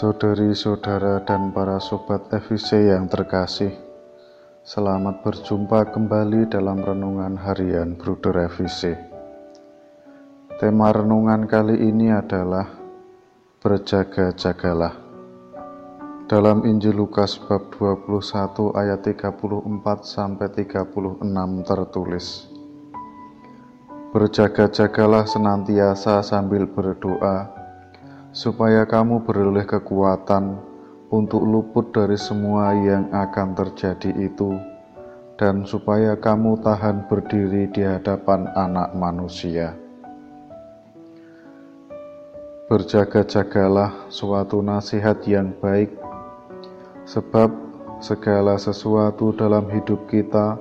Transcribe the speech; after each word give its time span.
Saudari-saudara 0.00 1.20
dan 1.28 1.52
para 1.52 1.76
sobat 1.76 2.24
FIC 2.32 2.88
yang 2.88 3.04
terkasih, 3.04 3.68
selamat 4.64 5.20
berjumpa 5.20 5.92
kembali 5.92 6.48
dalam 6.48 6.80
renungan 6.80 7.36
harian 7.36 8.00
Bruder 8.00 8.48
FIC. 8.48 8.96
Tema 10.56 10.88
renungan 10.96 11.44
kali 11.44 11.76
ini 11.84 12.08
adalah 12.08 12.64
Berjaga-jagalah. 13.60 14.96
Dalam 16.32 16.64
Injil 16.64 16.96
Lukas 16.96 17.36
bab 17.36 17.68
21 17.76 18.72
ayat 18.72 19.04
34 19.04 19.68
sampai 20.00 20.48
36 20.48 21.28
tertulis. 21.68 22.48
Berjaga-jagalah 24.16 25.28
senantiasa 25.28 26.24
sambil 26.24 26.64
berdoa 26.64 27.59
supaya 28.30 28.86
kamu 28.86 29.26
beroleh 29.26 29.66
kekuatan 29.66 30.58
untuk 31.10 31.42
luput 31.42 31.90
dari 31.90 32.14
semua 32.14 32.70
yang 32.78 33.10
akan 33.10 33.58
terjadi 33.58 34.14
itu, 34.14 34.54
dan 35.34 35.66
supaya 35.66 36.14
kamu 36.14 36.62
tahan 36.62 37.10
berdiri 37.10 37.66
di 37.74 37.82
hadapan 37.82 38.46
Anak 38.54 38.94
Manusia. 38.94 39.74
Berjaga-jagalah 42.70 44.06
suatu 44.06 44.62
nasihat 44.62 45.18
yang 45.26 45.50
baik, 45.58 45.90
sebab 47.02 47.50
segala 47.98 48.54
sesuatu 48.54 49.34
dalam 49.34 49.66
hidup 49.74 50.06
kita 50.06 50.54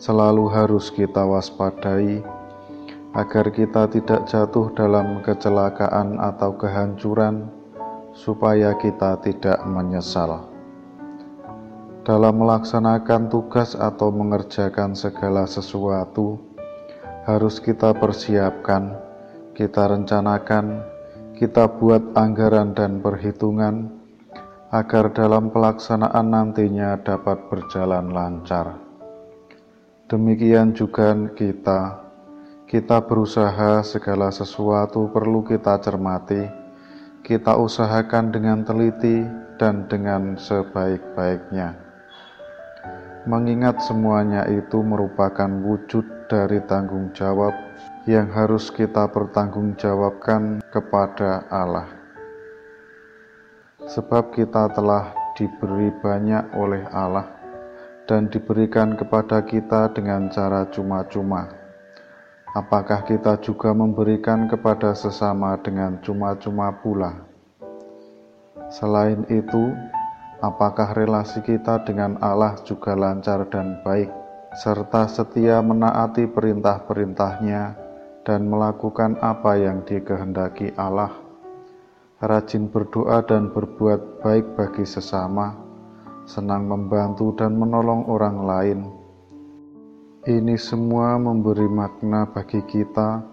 selalu 0.00 0.48
harus 0.48 0.88
kita 0.88 1.20
waspadai 1.20 2.24
agar 3.12 3.52
kita 3.52 3.92
tidak 3.92 4.24
jatuh 4.24 4.72
dalam 4.72 5.20
kecelakaan 5.20 6.16
atau 6.16 6.56
kehancuran, 6.56 7.48
supaya 8.16 8.72
kita 8.76 9.20
tidak 9.20 9.60
menyesal. 9.68 10.48
Dalam 12.02 12.40
melaksanakan 12.40 13.28
tugas 13.28 13.76
atau 13.76 14.10
mengerjakan 14.10 14.96
segala 14.96 15.44
sesuatu, 15.44 16.40
harus 17.28 17.62
kita 17.62 17.94
persiapkan, 17.94 18.96
kita 19.54 19.92
rencanakan, 19.92 20.82
kita 21.36 21.68
buat 21.78 22.16
anggaran 22.16 22.74
dan 22.74 22.98
perhitungan, 22.98 23.92
agar 24.72 25.12
dalam 25.12 25.52
pelaksanaan 25.52 26.32
nantinya 26.32 26.96
dapat 27.04 27.44
berjalan 27.52 28.08
lancar. 28.08 28.80
Demikian 30.08 30.72
juga 30.72 31.12
kita 31.36 32.01
kita 32.72 33.04
berusaha 33.04 33.84
segala 33.84 34.32
sesuatu 34.32 35.12
perlu 35.12 35.44
kita 35.44 35.76
cermati, 35.76 36.40
kita 37.20 37.52
usahakan 37.60 38.32
dengan 38.32 38.64
teliti 38.64 39.28
dan 39.60 39.84
dengan 39.92 40.40
sebaik-baiknya. 40.40 41.76
Mengingat 43.28 43.76
semuanya 43.84 44.48
itu 44.48 44.80
merupakan 44.80 45.52
wujud 45.52 46.32
dari 46.32 46.64
tanggung 46.64 47.12
jawab 47.12 47.52
yang 48.08 48.32
harus 48.32 48.72
kita 48.72 49.04
pertanggungjawabkan 49.04 50.64
kepada 50.72 51.44
Allah. 51.52 51.92
Sebab 53.84 54.32
kita 54.32 54.72
telah 54.72 55.12
diberi 55.36 55.92
banyak 56.00 56.56
oleh 56.56 56.88
Allah 56.88 57.28
dan 58.08 58.32
diberikan 58.32 58.96
kepada 58.96 59.44
kita 59.44 59.92
dengan 59.92 60.32
cara 60.32 60.64
cuma-cuma 60.72 61.61
apakah 62.52 63.00
kita 63.08 63.40
juga 63.40 63.72
memberikan 63.72 64.44
kepada 64.44 64.92
sesama 64.92 65.56
dengan 65.60 65.96
cuma-cuma 66.04 66.68
pula? 66.84 67.24
Selain 68.68 69.24
itu, 69.32 69.72
apakah 70.44 70.92
relasi 70.92 71.40
kita 71.40 71.80
dengan 71.84 72.20
Allah 72.20 72.56
juga 72.64 72.92
lancar 72.92 73.48
dan 73.48 73.80
baik, 73.84 74.08
serta 74.56 75.08
setia 75.08 75.64
menaati 75.64 76.28
perintah-perintahnya 76.28 77.76
dan 78.24 78.40
melakukan 78.48 79.16
apa 79.24 79.56
yang 79.56 79.84
dikehendaki 79.88 80.76
Allah? 80.76 81.12
Rajin 82.22 82.70
berdoa 82.70 83.24
dan 83.26 83.50
berbuat 83.50 84.22
baik 84.22 84.54
bagi 84.54 84.86
sesama, 84.86 85.58
senang 86.22 86.70
membantu 86.70 87.34
dan 87.34 87.58
menolong 87.58 88.06
orang 88.06 88.38
lain, 88.46 89.01
ini 90.22 90.54
semua 90.54 91.18
memberi 91.18 91.66
makna 91.66 92.22
bagi 92.30 92.62
kita 92.62 93.26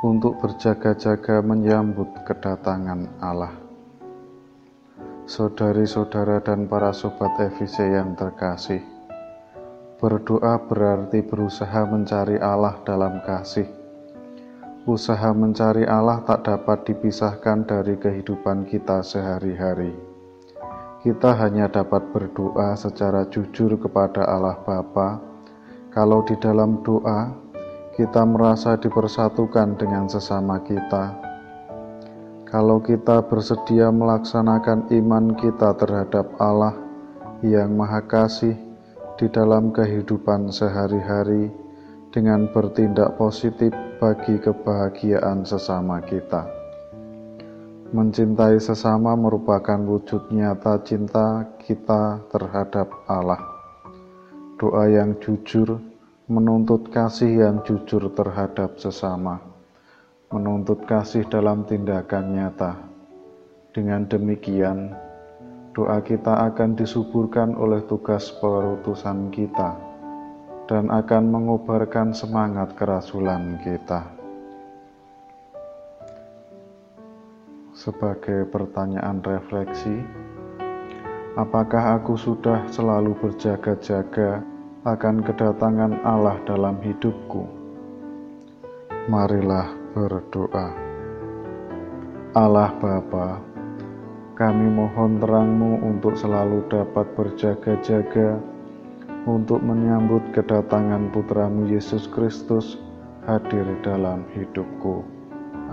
untuk 0.00 0.40
berjaga-jaga 0.40 1.44
menyambut 1.44 2.08
kedatangan 2.24 3.20
Allah. 3.20 3.52
Saudari-saudara 5.28 6.40
dan 6.40 6.72
para 6.72 6.96
sobat 6.96 7.36
FIC 7.36 7.92
yang 7.92 8.16
terkasih, 8.16 8.80
berdoa 10.00 10.56
berarti 10.64 11.20
berusaha 11.20 11.84
mencari 11.84 12.40
Allah 12.40 12.80
dalam 12.88 13.20
kasih. 13.20 13.68
Usaha 14.88 15.36
mencari 15.36 15.84
Allah 15.84 16.24
tak 16.24 16.48
dapat 16.48 16.88
dipisahkan 16.88 17.68
dari 17.68 18.00
kehidupan 18.00 18.64
kita 18.64 19.04
sehari-hari. 19.04 19.92
Kita 21.04 21.36
hanya 21.36 21.68
dapat 21.68 22.08
berdoa 22.08 22.72
secara 22.72 23.28
jujur 23.28 23.76
kepada 23.76 24.24
Allah 24.24 24.56
Bapa 24.64 25.35
kalau 25.96 26.20
di 26.28 26.36
dalam 26.36 26.84
doa 26.84 27.32
kita 27.96 28.20
merasa 28.28 28.76
dipersatukan 28.76 29.80
dengan 29.80 30.04
sesama 30.04 30.60
kita, 30.60 31.16
kalau 32.44 32.84
kita 32.84 33.24
bersedia 33.24 33.88
melaksanakan 33.88 34.92
iman 34.92 35.32
kita 35.40 35.72
terhadap 35.80 36.28
Allah 36.36 36.76
yang 37.40 37.72
Maha 37.80 38.04
Kasih 38.04 38.52
di 39.16 39.24
dalam 39.32 39.72
kehidupan 39.72 40.52
sehari-hari 40.52 41.48
dengan 42.12 42.44
bertindak 42.52 43.16
positif 43.16 43.72
bagi 43.96 44.36
kebahagiaan 44.36 45.48
sesama 45.48 46.04
kita. 46.04 46.44
Mencintai 47.96 48.60
sesama 48.60 49.16
merupakan 49.16 49.80
wujud 49.80 50.28
nyata 50.28 50.76
cinta 50.84 51.48
kita 51.56 52.20
terhadap 52.28 52.92
Allah 53.08 53.56
doa 54.56 54.88
yang 54.88 55.12
jujur, 55.20 55.76
menuntut 56.26 56.90
kasih 56.90 57.38
yang 57.46 57.62
jujur 57.62 58.10
terhadap 58.10 58.82
sesama, 58.82 59.38
menuntut 60.34 60.82
kasih 60.82 61.22
dalam 61.30 61.62
tindakan 61.62 62.34
nyata. 62.34 62.82
Dengan 63.70 64.10
demikian, 64.10 64.90
doa 65.70 66.02
kita 66.02 66.50
akan 66.50 66.74
disuburkan 66.74 67.54
oleh 67.54 67.78
tugas 67.86 68.34
perutusan 68.42 69.30
kita 69.30 69.78
dan 70.66 70.90
akan 70.90 71.30
mengobarkan 71.30 72.10
semangat 72.10 72.74
kerasulan 72.74 73.62
kita. 73.62 74.02
Sebagai 77.70 78.50
pertanyaan 78.50 79.22
refleksi, 79.22 80.02
Apakah 81.36 82.00
aku 82.00 82.16
sudah 82.16 82.64
selalu 82.72 83.12
berjaga-jaga 83.20 84.55
akan 84.86 85.18
kedatangan 85.26 85.98
Allah 86.06 86.38
dalam 86.46 86.78
hidupku? 86.78 87.42
Marilah 89.10 89.66
berdoa. 89.98 90.70
Allah 92.38 92.70
Bapa, 92.78 93.42
kami 94.38 94.70
mohon 94.70 95.18
terangmu 95.18 95.82
untuk 95.82 96.14
selalu 96.14 96.62
dapat 96.70 97.10
berjaga-jaga 97.18 98.38
untuk 99.26 99.58
menyambut 99.58 100.22
kedatangan 100.30 101.10
putramu 101.10 101.66
Yesus 101.66 102.06
Kristus 102.06 102.78
hadir 103.26 103.66
dalam 103.82 104.22
hidupku. 104.38 105.02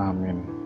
Amin. 0.02 0.64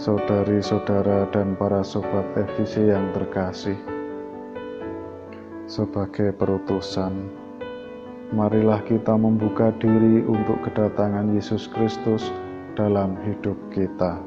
saudari-saudara 0.00 1.28
dan 1.28 1.52
para 1.60 1.84
sobat 1.84 2.24
FVC 2.32 2.88
yang 2.88 3.12
terkasih. 3.12 3.99
Sebagai 5.70 6.34
perutusan, 6.34 7.30
marilah 8.34 8.82
kita 8.90 9.14
membuka 9.14 9.70
diri 9.78 10.18
untuk 10.26 10.58
kedatangan 10.66 11.30
Yesus 11.30 11.70
Kristus 11.70 12.34
dalam 12.74 13.14
hidup 13.22 13.54
kita. 13.70 14.18